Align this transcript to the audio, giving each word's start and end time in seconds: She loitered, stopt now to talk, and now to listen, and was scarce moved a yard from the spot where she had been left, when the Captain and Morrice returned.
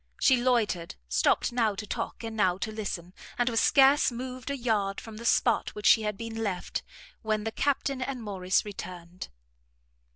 She 0.19 0.35
loitered, 0.35 0.95
stopt 1.09 1.51
now 1.51 1.75
to 1.75 1.85
talk, 1.85 2.23
and 2.23 2.35
now 2.35 2.57
to 2.57 2.71
listen, 2.71 3.13
and 3.37 3.47
was 3.49 3.59
scarce 3.59 4.11
moved 4.11 4.49
a 4.49 4.57
yard 4.57 4.99
from 4.99 5.17
the 5.17 5.25
spot 5.25 5.75
where 5.75 5.83
she 5.85 6.01
had 6.01 6.17
been 6.17 6.37
left, 6.41 6.81
when 7.21 7.43
the 7.43 7.51
Captain 7.51 8.01
and 8.01 8.23
Morrice 8.23 8.65
returned. 8.65 9.29